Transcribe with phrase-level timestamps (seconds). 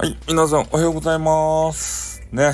[0.00, 2.22] はい、皆さんおはようございます。
[2.32, 2.52] ね、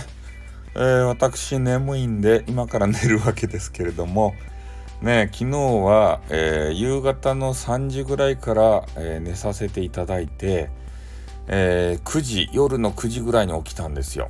[0.75, 4.35] えー、私眠いんで今から寝るわけですけれども、
[5.01, 10.71] ね、昨日は、えー、夕方の3時ぐらいから、えー、寝させていただいて、
[11.47, 14.29] え9時、夜の9時ぐらいに起きたんですよ。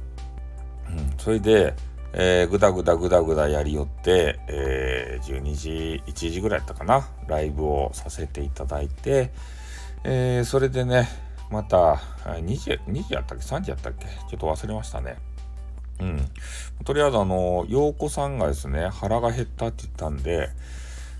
[0.91, 1.73] うん、それで、
[2.12, 9.33] えー、ぐだぐだぐだぐだやりよって、え、12時、1時ぐらいだったかな、ライブをさせていただいて、
[10.04, 11.08] え、それでね、
[11.50, 14.07] また、2時、2時やったっけ ?3 時やったっけ？
[14.07, 15.17] ちょっと忘れましたね。
[16.00, 16.29] うん。
[16.85, 20.51] とりあえず、あの、陽子さんがですね、腹が減ったって言ったんで、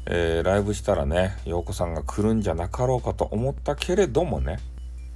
[0.07, 4.59] えー、ライブしたらね、陽子さんが来るんじゃなかろうかと思ったけれどもね、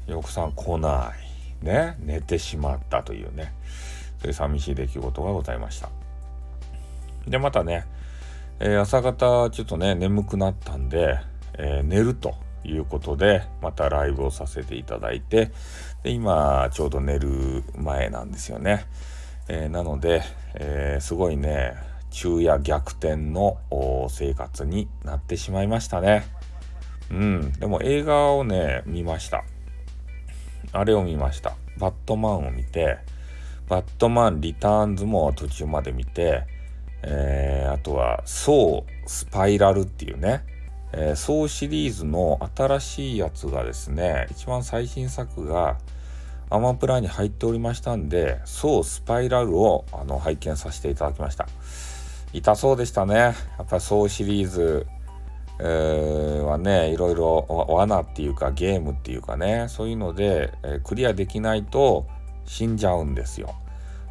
[0.07, 1.13] 陽子さん来な
[1.63, 1.65] い。
[1.65, 3.53] ね、寝てしまったというね、
[4.21, 5.91] そういう寂しい出来事がございました。
[7.27, 7.85] で、またね、
[8.61, 11.19] えー、朝方ちょっとね、眠くなったんで、
[11.59, 12.35] えー、寝ると。
[12.65, 15.51] いうことで、またライブをさせていただいて、
[16.03, 18.87] で今、ちょうど寝る前なんですよね。
[19.49, 20.23] えー、なので、
[20.55, 21.75] えー、すごいね、
[22.11, 23.59] 昼夜逆転の
[24.09, 26.25] 生活になってしまいましたね。
[27.11, 27.53] うん。
[27.53, 29.45] でも映画をね、見ました。
[30.73, 31.57] あれを見ました。
[31.79, 32.99] バットマンを見て、
[33.69, 36.45] バットマンリターンズも途中まで見て、
[37.03, 40.45] えー、あとは、ソースパイラルっていうね、
[40.93, 45.79] えー、ソーシリーズの新しいやつがですね、一番最新作が
[46.51, 51.47] アマプラに入っておりましたんで、ソースパイラルをあの拝見させていただきました。
[52.33, 53.15] 痛そうでしたね。
[53.15, 54.87] やっぱりソーシリーズ、
[55.61, 62.07] えー、はね、いろいろ罠っていうかゲームっていうかね、そういうので、えー、クリアできないと
[62.47, 63.55] 死んじゃうんですよ。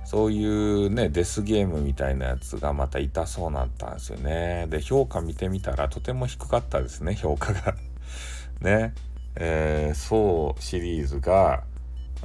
[0.10, 4.66] そういうね、デスゲームみたいなやつがまた痛そうなったんですよね。
[4.68, 7.76] で、評価見てみたらとても低かったですね、評価が
[8.60, 8.96] ね。
[9.36, 11.62] えー、そうシリーズが、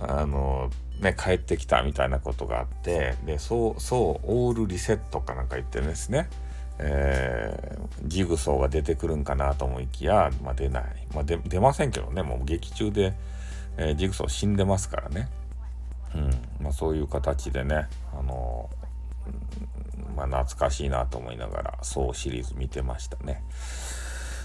[0.01, 0.71] あの、
[1.03, 6.31] ね、帰ってきたみたいなことがあって、で、そう、そう、オールリセットかなんか言ってるんですね。
[6.79, 10.85] えー、ジグソーが出てくるんかなと思いきや、まあ、出ない。
[11.14, 13.13] まあ、出ませんけどね、もう劇中で、
[13.77, 15.29] えー、ジグソー死んでますからね。
[16.14, 16.30] うん
[16.61, 18.70] まあ、そういう形でね、あの
[20.17, 23.42] まあ、懐かしいなと思いながら、そうシリーズ見てましたね。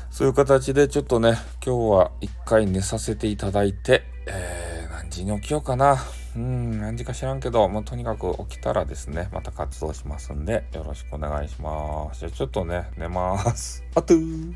[0.09, 5.97] そういう形でちょっとね、今日は一回寝させていただいて、えー、何時に起きようかな。
[6.35, 12.21] うん、何時か知らんけど、もうとにかく起きたらですね、また活動しますんで、よろしくお願いします。
[12.21, 13.83] じゃあちょっとね、寝ます。
[13.95, 14.53] あとー